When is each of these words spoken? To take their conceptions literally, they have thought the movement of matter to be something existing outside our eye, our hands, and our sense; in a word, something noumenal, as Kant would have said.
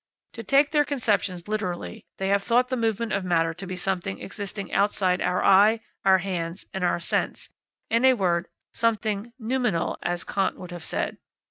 To 0.33 0.41
take 0.43 0.71
their 0.71 0.83
conceptions 0.83 1.47
literally, 1.47 2.07
they 2.17 2.29
have 2.29 2.41
thought 2.41 2.69
the 2.69 2.75
movement 2.75 3.13
of 3.13 3.23
matter 3.23 3.53
to 3.53 3.67
be 3.67 3.75
something 3.75 4.19
existing 4.19 4.73
outside 4.73 5.21
our 5.21 5.43
eye, 5.43 5.81
our 6.03 6.17
hands, 6.17 6.65
and 6.73 6.83
our 6.83 6.99
sense; 6.99 7.49
in 7.87 8.03
a 8.05 8.15
word, 8.15 8.47
something 8.73 9.31
noumenal, 9.37 9.99
as 10.01 10.23
Kant 10.23 10.55
would 10.57 10.71
have 10.71 10.83
said. 10.83 11.19